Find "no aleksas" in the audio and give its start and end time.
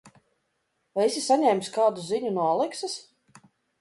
2.39-2.97